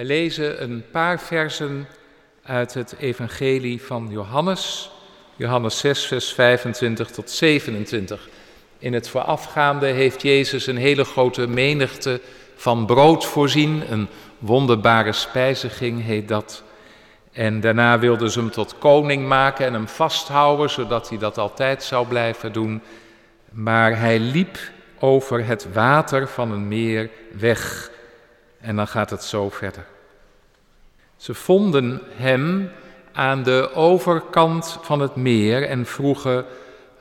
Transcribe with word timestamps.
We 0.00 0.06
lezen 0.06 0.62
een 0.62 0.84
paar 0.90 1.20
versen 1.20 1.88
uit 2.42 2.74
het 2.74 2.94
Evangelie 2.98 3.82
van 3.82 4.08
Johannes, 4.10 4.90
Johannes 5.36 5.78
6, 5.78 6.06
vers 6.06 6.32
25 6.32 7.10
tot 7.10 7.30
27. 7.30 8.28
In 8.78 8.92
het 8.92 9.08
voorafgaande 9.08 9.86
heeft 9.86 10.22
Jezus 10.22 10.66
een 10.66 10.76
hele 10.76 11.04
grote 11.04 11.46
menigte 11.46 12.20
van 12.54 12.86
brood 12.86 13.26
voorzien, 13.26 13.82
een 13.92 14.08
wonderbare 14.38 15.12
spijziging 15.12 16.02
heet 16.02 16.28
dat. 16.28 16.62
En 17.32 17.60
daarna 17.60 17.98
wilden 17.98 18.30
ze 18.30 18.38
hem 18.38 18.50
tot 18.50 18.78
koning 18.78 19.28
maken 19.28 19.66
en 19.66 19.72
hem 19.72 19.88
vasthouden, 19.88 20.70
zodat 20.70 21.08
hij 21.08 21.18
dat 21.18 21.38
altijd 21.38 21.82
zou 21.82 22.06
blijven 22.06 22.52
doen. 22.52 22.82
Maar 23.50 23.98
hij 23.98 24.18
liep 24.18 24.58
over 24.98 25.46
het 25.46 25.72
water 25.72 26.28
van 26.28 26.52
een 26.52 26.68
meer 26.68 27.10
weg. 27.32 27.90
En 28.60 28.76
dan 28.76 28.86
gaat 28.86 29.10
het 29.10 29.24
zo 29.24 29.50
verder. 29.50 29.86
Ze 31.16 31.34
vonden 31.34 32.00
hem 32.14 32.70
aan 33.12 33.42
de 33.42 33.70
overkant 33.74 34.78
van 34.82 35.00
het 35.00 35.16
meer 35.16 35.66
en 35.66 35.86
vroegen: 35.86 36.44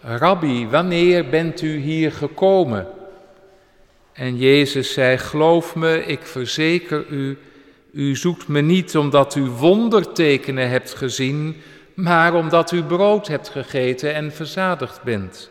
Rabbi, 0.02 0.68
wanneer 0.68 1.30
bent 1.30 1.62
u 1.62 1.78
hier 1.78 2.12
gekomen? 2.12 2.88
En 4.14 4.38
Jezus 4.38 4.94
zei: 4.94 5.18
Geloof 5.18 5.76
me, 5.76 6.06
ik 6.06 6.22
verzeker 6.22 7.06
u, 7.08 7.38
u 7.92 8.16
zoekt 8.16 8.48
me 8.48 8.62
niet 8.62 8.98
omdat 8.98 9.36
u 9.36 9.42
wondertekenen 9.42 10.70
hebt 10.70 10.94
gezien, 10.94 11.62
maar 11.94 12.34
omdat 12.34 12.72
u 12.72 12.84
brood 12.84 13.28
hebt 13.28 13.50
gegeten 13.50 14.14
en 14.14 14.32
verzadigd 14.32 15.04
bent. 15.04 15.50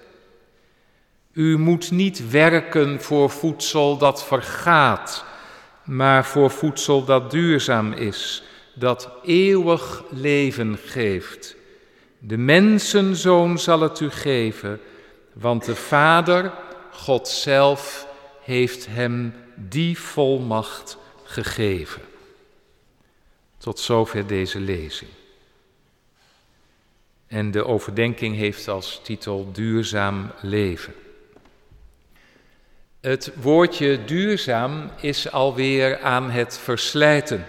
U 1.33 1.59
moet 1.59 1.91
niet 1.91 2.31
werken 2.31 3.01
voor 3.01 3.31
voedsel 3.31 3.97
dat 3.99 4.25
vergaat, 4.25 5.25
maar 5.89 6.27
voor 6.27 6.51
voedsel 6.51 7.05
dat 7.05 7.31
duurzaam 7.31 7.93
is, 7.93 8.43
dat 8.75 9.11
eeuwig 9.23 10.03
leven 10.11 10.79
geeft. 10.85 11.57
De 12.19 12.37
mensenzoon 12.37 13.59
zal 13.59 13.81
het 13.81 14.01
u 14.01 14.11
geven, 14.11 14.81
want 15.33 15.65
de 15.65 15.77
Vader, 15.77 16.53
God 16.93 17.29
zelf, 17.29 18.07
heeft 18.43 18.87
hem 18.87 19.35
die 19.55 19.99
volmacht 19.99 20.97
gegeven. 21.25 22.03
Tot 23.59 23.79
zover 23.81 24.27
deze 24.27 24.61
lezing. 24.61 25.11
En 27.27 27.51
de 27.51 27.65
overdenking 27.65 28.37
heeft 28.37 28.69
als 28.69 29.01
titel 29.03 29.53
Duurzaam 29.53 30.31
leven. 30.41 30.95
Het 33.09 33.33
woordje 33.41 34.05
duurzaam 34.05 34.91
is 35.01 35.33
alweer 35.33 36.01
aan 36.01 36.31
het 36.31 36.59
verslijten. 36.59 37.47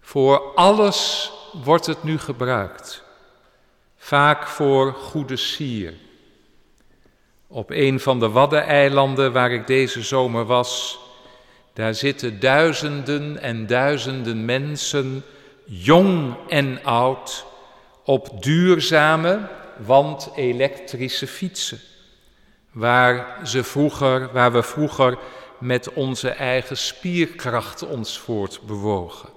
Voor 0.00 0.54
alles 0.54 1.30
wordt 1.64 1.86
het 1.86 2.02
nu 2.02 2.18
gebruikt, 2.18 3.02
vaak 3.96 4.46
voor 4.46 4.92
goede 4.92 5.36
sier. 5.36 5.94
Op 7.46 7.70
een 7.70 8.00
van 8.00 8.20
de 8.20 8.28
Waddeneilanden 8.28 9.32
waar 9.32 9.52
ik 9.52 9.66
deze 9.66 10.02
zomer 10.02 10.44
was, 10.44 10.98
daar 11.72 11.94
zitten 11.94 12.40
duizenden 12.40 13.38
en 13.38 13.66
duizenden 13.66 14.44
mensen, 14.44 15.24
jong 15.64 16.34
en 16.48 16.84
oud, 16.84 17.44
op 18.04 18.42
duurzame, 18.42 19.48
want 19.78 20.30
elektrische 20.36 21.26
fietsen. 21.26 21.80
Waar, 22.72 23.38
ze 23.46 23.64
vroeger, 23.64 24.32
waar 24.32 24.52
we 24.52 24.62
vroeger 24.62 25.18
met 25.58 25.92
onze 25.92 26.28
eigen 26.28 26.76
spierkracht 26.76 27.86
ons 27.86 28.18
voortbewogen. 28.18 29.28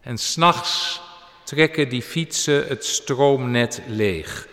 En 0.00 0.18
s'nachts 0.18 1.00
trekken 1.44 1.88
die 1.88 2.02
fietsen 2.02 2.66
het 2.66 2.84
stroomnet 2.84 3.82
leeg. 3.86 4.48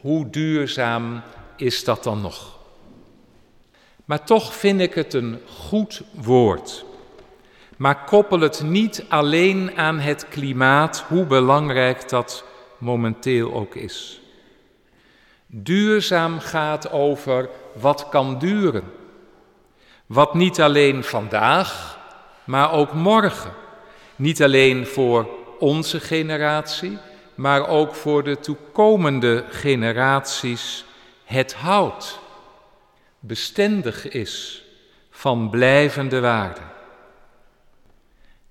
Hoe 0.00 0.30
duurzaam 0.30 1.22
is 1.56 1.84
dat 1.84 2.02
dan 2.02 2.20
nog? 2.20 2.58
Maar 4.04 4.24
toch 4.24 4.54
vind 4.54 4.80
ik 4.80 4.94
het 4.94 5.14
een 5.14 5.40
goed 5.46 6.02
woord. 6.12 6.84
Maar 7.76 8.04
koppel 8.04 8.40
het 8.40 8.62
niet 8.62 9.04
alleen 9.08 9.76
aan 9.76 9.98
het 9.98 10.28
klimaat, 10.28 11.04
hoe 11.08 11.24
belangrijk 11.24 12.08
dat 12.08 12.44
momenteel 12.78 13.54
ook 13.54 13.74
is. 13.74 14.20
Duurzaam 15.56 16.38
gaat 16.40 16.90
over 16.90 17.48
wat 17.72 18.08
kan 18.08 18.38
duren. 18.38 18.92
Wat 20.06 20.34
niet 20.34 20.60
alleen 20.60 21.04
vandaag, 21.04 21.98
maar 22.44 22.72
ook 22.72 22.92
morgen. 22.92 23.52
Niet 24.16 24.42
alleen 24.42 24.86
voor 24.86 25.28
onze 25.58 26.00
generatie, 26.00 26.98
maar 27.34 27.68
ook 27.68 27.94
voor 27.94 28.22
de 28.24 28.40
toekomende 28.40 29.44
generaties 29.50 30.84
het 31.24 31.54
hout 31.54 32.18
bestendig 33.18 34.08
is 34.08 34.64
van 35.10 35.50
blijvende 35.50 36.20
waarde. 36.20 36.60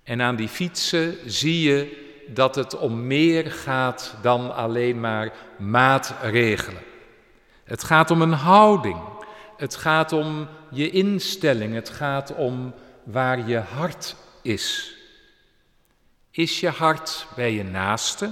En 0.03 0.21
aan 0.21 0.35
die 0.35 0.49
fietsen 0.49 1.17
zie 1.25 1.69
je 1.69 2.01
dat 2.27 2.55
het 2.55 2.77
om 2.77 3.07
meer 3.07 3.51
gaat 3.51 4.15
dan 4.21 4.55
alleen 4.55 4.99
maar 4.99 5.31
maatregelen. 5.57 6.91
Het 7.73 7.83
gaat 7.83 8.11
om 8.11 8.21
een 8.21 8.33
houding. 8.33 9.01
Het 9.57 9.75
gaat 9.75 10.11
om 10.11 10.47
je 10.71 10.89
instelling. 10.89 11.73
Het 11.73 11.89
gaat 11.89 12.35
om 12.35 12.73
waar 13.03 13.47
je 13.47 13.57
hart 13.57 14.15
is. 14.41 14.95
Is 16.31 16.59
je 16.59 16.69
hart 16.69 17.27
bij 17.35 17.53
je 17.53 17.63
naaste, 17.63 18.31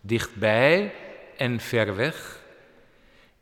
dichtbij 0.00 0.94
en 1.36 1.60
ver 1.60 1.96
weg? 1.96 2.40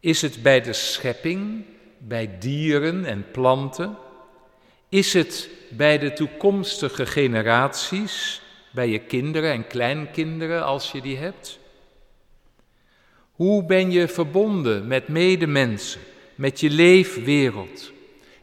Is 0.00 0.22
het 0.22 0.42
bij 0.42 0.60
de 0.60 0.72
schepping, 0.72 1.64
bij 1.98 2.38
dieren 2.38 3.04
en 3.04 3.30
planten? 3.30 3.96
Is 4.88 5.12
het 5.12 5.48
bij 5.70 5.98
de 5.98 6.12
toekomstige 6.12 7.06
generaties, 7.06 8.42
bij 8.70 8.88
je 8.88 8.98
kinderen 8.98 9.52
en 9.52 9.66
kleinkinderen 9.66 10.64
als 10.64 10.92
je 10.92 11.00
die 11.00 11.16
hebt? 11.16 11.58
Hoe 13.34 13.64
ben 13.64 13.90
je 13.90 14.08
verbonden 14.08 14.86
met 14.86 15.08
medemensen, 15.08 16.00
met 16.34 16.60
je 16.60 16.70
leefwereld 16.70 17.92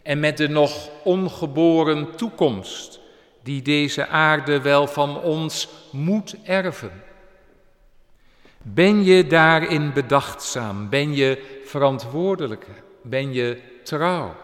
en 0.02 0.19
met 0.19 0.38
de 0.38 0.50
nog 0.50 0.90
ongeboren 1.03 2.16
toekomst 2.16 3.00
die 3.44 3.62
deze 3.62 4.07
aarde 4.07 4.62
wel 4.62 4.88
van 4.88 5.22
ons 5.22 5.69
moet 5.91 6.35
erven? 6.44 6.91
Ben 8.62 9.03
je 9.03 9.28
daarin 9.28 9.94
bedachtzaam? 9.94 10.90
Ben 10.90 11.13
je 11.13 11.62
verantwoordelijk? 11.66 12.68
Ben 13.03 13.34
je 13.34 13.62
trouw? 13.84 14.35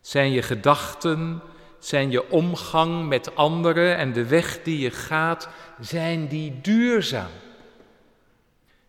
Zijn 0.00 0.30
je 0.30 0.42
gedachten, 0.42 1.42
zijn 1.78 2.10
je 2.10 2.30
omgang 2.30 3.08
met 3.08 3.36
anderen 3.36 3.96
en 3.96 4.12
de 4.12 4.26
weg 4.26 4.62
die 4.62 4.78
je 4.78 4.90
gaat, 4.90 5.48
zijn 5.80 6.28
die 6.28 6.60
duurzaam? 6.60 7.30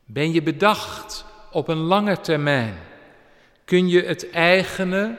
Ben 0.05 0.31
je 0.31 0.41
bedacht 0.41 1.25
op 1.51 1.67
een 1.67 1.77
lange 1.77 2.21
termijn? 2.21 2.77
Kun 3.65 3.87
je 3.87 4.03
het 4.03 4.29
eigene 4.29 5.17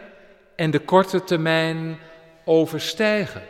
en 0.56 0.70
de 0.70 0.78
korte 0.78 1.24
termijn 1.24 1.98
overstijgen? 2.44 3.42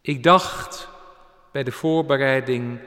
Ik 0.00 0.22
dacht 0.22 0.88
bij 1.52 1.64
de 1.64 1.72
voorbereiding, 1.72 2.78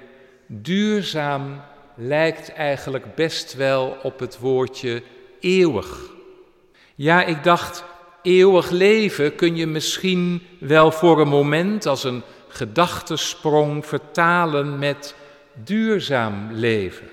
duurzaam 0.48 1.62
lijkt 1.96 2.54
eigenlijk 2.54 3.16
best 3.16 3.54
wel 3.54 3.98
op 4.04 4.20
het 4.20 4.40
woordje 4.40 5.04
eeuwig. 5.40 6.00
Ja, 6.96 7.24
ik 7.24 7.44
dacht, 7.44 7.84
eeuwig 8.22 8.70
leven 8.70 9.36
kun 9.36 9.56
je 9.56 9.68
misschien 9.68 10.48
wel 10.60 10.92
voor 10.92 11.22
een 11.22 11.28
moment 11.28 11.86
als 11.86 12.04
een 12.04 12.24
gedachtesprong 12.48 13.86
vertalen 13.86 14.80
met 14.80 15.16
duurzaam 15.64 16.52
leven. 16.52 17.08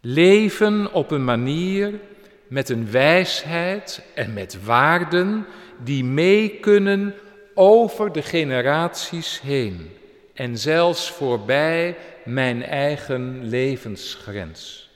Leven 0.00 0.92
op 0.92 1.10
een 1.10 1.24
manier 1.24 2.00
met 2.48 2.68
een 2.68 2.90
wijsheid 2.90 4.02
en 4.14 4.32
met 4.32 4.64
waarden 4.64 5.46
die 5.84 6.04
mee 6.04 6.58
kunnen 6.60 7.14
over 7.54 8.12
de 8.12 8.22
generaties 8.22 9.40
heen 9.40 9.90
en 10.34 10.58
zelfs 10.58 11.10
voorbij 11.10 11.96
mijn 12.24 12.62
eigen 12.62 13.48
levensgrens. 13.48 14.90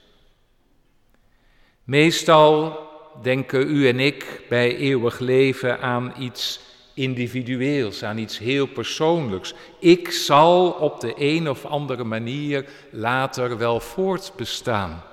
Meestal 1.83 2.79
denken 3.21 3.69
u 3.69 3.87
en 3.87 3.99
ik 3.99 4.41
bij 4.49 4.75
eeuwig 4.75 5.19
leven 5.19 5.79
aan 5.79 6.13
iets 6.19 6.59
individueels, 6.93 8.03
aan 8.03 8.17
iets 8.17 8.37
heel 8.37 8.67
persoonlijks. 8.67 9.53
Ik 9.79 10.11
zal 10.11 10.69
op 10.69 10.99
de 10.99 11.13
een 11.17 11.49
of 11.49 11.65
andere 11.65 12.03
manier 12.03 12.65
later 12.89 13.57
wel 13.57 13.79
voortbestaan. 13.79 15.03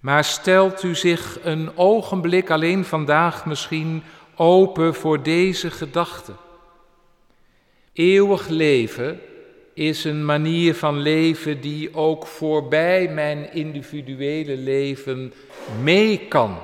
Maar 0.00 0.24
stelt 0.24 0.82
u 0.82 0.94
zich 0.94 1.38
een 1.42 1.76
ogenblik 1.76 2.50
alleen 2.50 2.84
vandaag 2.84 3.46
misschien 3.46 4.02
open 4.34 4.94
voor 4.94 5.22
deze 5.22 5.70
gedachte. 5.70 6.32
Eeuwig 7.92 8.48
leven 8.48 9.20
is 9.74 10.04
een 10.04 10.24
manier 10.24 10.74
van 10.74 10.98
leven 10.98 11.60
die 11.60 11.94
ook 11.94 12.26
voorbij 12.26 13.08
mijn 13.08 13.52
individuele 13.52 14.56
leven 14.56 15.32
mee 15.82 16.18
kan. 16.28 16.58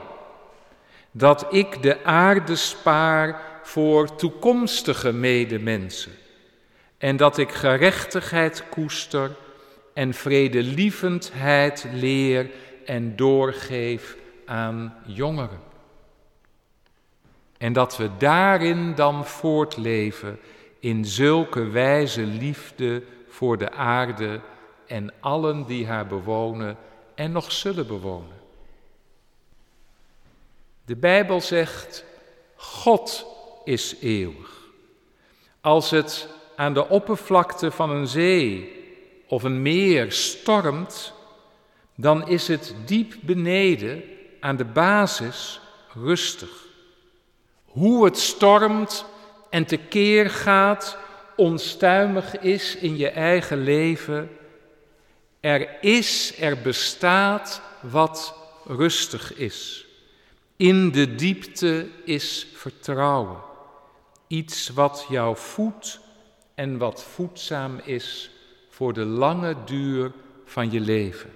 Dat 1.10 1.46
ik 1.50 1.82
de 1.82 2.04
aarde 2.04 2.56
spaar 2.56 3.55
voor 3.66 4.16
toekomstige 4.16 5.12
medemensen. 5.12 6.12
En 6.98 7.16
dat 7.16 7.38
ik 7.38 7.52
gerechtigheid 7.52 8.68
koester 8.68 9.36
en 9.94 10.14
vredelievendheid 10.14 11.86
leer 11.92 12.50
en 12.84 13.16
doorgeef 13.16 14.16
aan 14.44 14.94
jongeren. 15.06 15.60
En 17.58 17.72
dat 17.72 17.96
we 17.96 18.10
daarin 18.18 18.94
dan 18.94 19.26
voortleven 19.26 20.38
in 20.78 21.04
zulke 21.04 21.68
wijze 21.68 22.22
liefde 22.22 23.02
voor 23.28 23.58
de 23.58 23.70
aarde 23.70 24.40
en 24.86 25.12
allen 25.20 25.66
die 25.66 25.86
haar 25.86 26.06
bewonen 26.06 26.76
en 27.14 27.32
nog 27.32 27.52
zullen 27.52 27.86
bewonen. 27.86 28.36
De 30.84 30.96
Bijbel 30.96 31.40
zegt, 31.40 32.04
God 32.56 33.34
is 33.66 33.96
eeuwig. 34.00 34.50
Als 35.60 35.90
het 35.90 36.28
aan 36.56 36.74
de 36.74 36.88
oppervlakte 36.88 37.70
van 37.70 37.90
een 37.90 38.06
zee 38.06 38.72
of 39.26 39.42
een 39.42 39.62
meer 39.62 40.12
stormt, 40.12 41.12
dan 41.94 42.28
is 42.28 42.48
het 42.48 42.74
diep 42.84 43.14
beneden 43.20 44.02
aan 44.40 44.56
de 44.56 44.64
basis 44.64 45.60
rustig. 45.94 46.64
Hoe 47.64 48.04
het 48.04 48.18
stormt 48.18 49.04
en 49.50 49.64
tekeer 49.64 50.30
gaat, 50.30 50.98
onstuimig 51.36 52.38
is 52.38 52.76
in 52.76 52.96
je 52.96 53.08
eigen 53.08 53.62
leven. 53.62 54.30
Er 55.40 55.82
is, 55.82 56.34
er 56.40 56.58
bestaat 56.58 57.62
wat 57.80 58.34
rustig 58.64 59.34
is. 59.34 59.86
In 60.56 60.90
de 60.90 61.14
diepte 61.14 61.88
is 62.04 62.46
vertrouwen. 62.54 63.45
Iets 64.26 64.68
wat 64.68 65.06
jou 65.08 65.36
voedt 65.36 66.00
en 66.54 66.78
wat 66.78 67.04
voedzaam 67.04 67.80
is 67.84 68.30
voor 68.68 68.92
de 68.92 69.04
lange 69.04 69.56
duur 69.64 70.12
van 70.44 70.70
je 70.70 70.80
leven. 70.80 71.30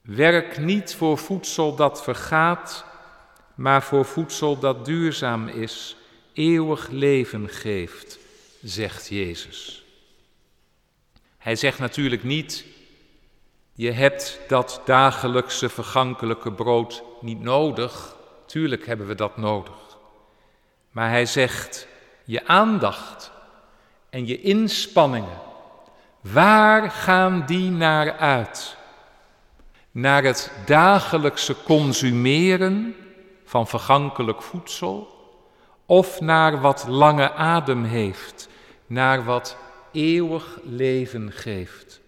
Werk 0.00 0.58
niet 0.58 0.94
voor 0.94 1.18
voedsel 1.18 1.76
dat 1.76 2.02
vergaat, 2.02 2.84
maar 3.54 3.82
voor 3.82 4.04
voedsel 4.04 4.58
dat 4.58 4.84
duurzaam 4.84 5.48
is, 5.48 5.96
eeuwig 6.32 6.88
leven 6.88 7.48
geeft, 7.48 8.18
zegt 8.62 9.08
Jezus. 9.08 9.84
Hij 11.38 11.56
zegt 11.56 11.78
natuurlijk 11.78 12.22
niet, 12.24 12.64
je 13.72 13.90
hebt 13.90 14.40
dat 14.48 14.82
dagelijkse 14.84 15.68
vergankelijke 15.68 16.52
brood 16.52 17.02
niet 17.20 17.40
nodig. 17.40 18.16
Tuurlijk 18.46 18.86
hebben 18.86 19.06
we 19.06 19.14
dat 19.14 19.36
nodig. 19.36 19.85
Maar 20.96 21.10
hij 21.10 21.26
zegt, 21.26 21.86
je 22.24 22.46
aandacht 22.46 23.32
en 24.10 24.26
je 24.26 24.40
inspanningen, 24.40 25.38
waar 26.20 26.90
gaan 26.90 27.46
die 27.46 27.70
naar 27.70 28.16
uit? 28.16 28.76
Naar 29.90 30.22
het 30.22 30.52
dagelijkse 30.66 31.56
consumeren 31.62 32.96
van 33.44 33.66
vergankelijk 33.66 34.42
voedsel 34.42 35.08
of 35.86 36.20
naar 36.20 36.60
wat 36.60 36.86
lange 36.88 37.32
adem 37.32 37.84
heeft, 37.84 38.48
naar 38.86 39.24
wat 39.24 39.56
eeuwig 39.92 40.58
leven 40.62 41.32
geeft. 41.32 42.00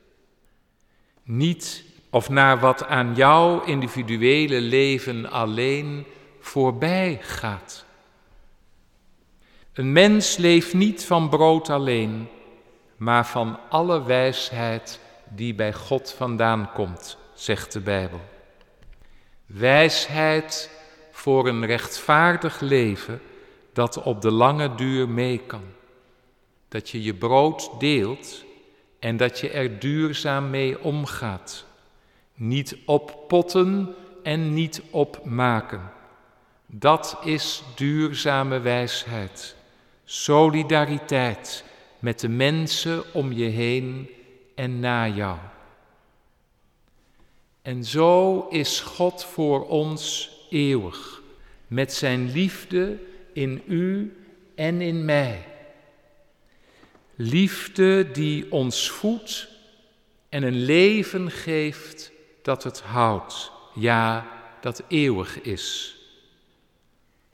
Niet 1.23 1.85
of 2.11 2.29
naar 2.29 2.59
wat 2.59 2.85
aan 2.85 3.15
jouw 3.15 3.63
individuele 3.65 4.61
leven 4.61 5.31
alleen 5.31 6.07
voorbij 6.41 7.19
gaat. 7.23 7.87
Een 9.79 9.93
mens 9.93 10.37
leeft 10.37 10.75
niet 10.75 11.05
van 11.05 11.29
brood 11.29 11.71
alleen, 11.71 12.29
maar 12.97 13.27
van 13.27 13.59
alle 13.69 14.03
wijsheid 14.03 15.01
die 15.29 15.55
bij 15.55 15.73
God 15.73 16.13
vandaan 16.13 16.73
komt, 16.73 17.19
zegt 17.35 17.73
de 17.73 17.81
Bijbel. 17.81 18.21
Wijsheid 19.47 20.71
voor 21.11 21.49
een 21.49 21.67
rechtvaardig 21.67 22.61
leven 22.61 23.21
dat 23.73 24.03
op 24.03 24.21
de 24.21 24.31
lange 24.31 24.75
duur 24.75 25.09
mee 25.09 25.39
kan. 25.47 25.65
Dat 26.69 26.91
je 26.91 27.03
je 27.03 27.15
brood 27.15 27.71
deelt 27.79 28.45
en 28.99 29.17
dat 29.17 29.39
je 29.41 29.51
er 29.51 29.79
duurzaam 29.79 30.51
mee 30.51 30.83
omgaat. 30.83 31.65
Niet 32.35 32.77
oppotten 32.85 33.95
en 34.23 34.55
niet 34.55 34.83
opmaken. 34.91 35.93
Dat 36.67 37.19
is 37.25 37.63
duurzame 37.75 38.61
wijsheid. 38.61 39.57
Solidariteit 40.11 41.65
met 41.99 42.21
de 42.21 42.29
mensen 42.29 43.15
om 43.15 43.33
je 43.33 43.45
heen 43.45 44.11
en 44.55 44.81
na 44.81 45.09
jou. 45.09 45.39
En 47.63 47.85
zo 47.85 48.47
is 48.51 48.81
God 48.81 49.25
voor 49.25 49.67
ons 49.67 50.31
eeuwig, 50.51 51.23
met 51.67 51.93
zijn 51.93 52.31
liefde 52.31 52.99
in 53.33 53.63
u 53.67 54.17
en 54.55 54.81
in 54.81 55.05
mij. 55.05 55.47
Liefde 57.15 58.11
die 58.11 58.53
ons 58.53 58.91
voedt 58.91 59.49
en 60.29 60.43
een 60.43 60.65
leven 60.65 61.31
geeft 61.31 62.13
dat 62.43 62.65
het 62.65 62.81
houdt, 62.81 63.53
ja, 63.75 64.27
dat 64.61 64.83
eeuwig 64.89 65.41
is. 65.41 65.97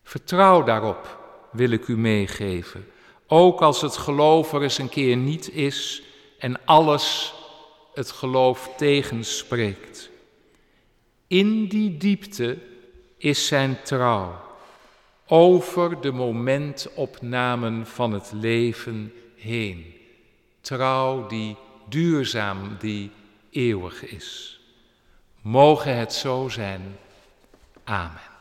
Vertrouw 0.02 0.62
daarop, 0.62 1.23
wil 1.54 1.70
ik 1.70 1.88
u 1.88 1.96
meegeven, 1.96 2.86
ook 3.26 3.62
als 3.62 3.80
het 3.80 3.96
geloof 3.96 4.52
er 4.52 4.62
eens 4.62 4.78
een 4.78 4.88
keer 4.88 5.16
niet 5.16 5.50
is 5.50 6.02
en 6.38 6.64
alles 6.64 7.34
het 7.94 8.10
geloof 8.10 8.70
tegenspreekt. 8.76 10.10
In 11.26 11.66
die 11.68 11.96
diepte 11.96 12.58
is 13.18 13.46
zijn 13.46 13.82
trouw 13.82 14.42
over 15.26 16.00
de 16.00 16.12
momentopnamen 16.12 17.86
van 17.86 18.12
het 18.12 18.32
leven 18.32 19.12
heen. 19.36 19.94
Trouw 20.60 21.26
die 21.26 21.56
duurzaam, 21.88 22.76
die 22.80 23.10
eeuwig 23.50 24.04
is. 24.04 24.60
Mogen 25.40 25.96
het 25.96 26.12
zo 26.12 26.48
zijn. 26.48 26.96
Amen. 27.84 28.33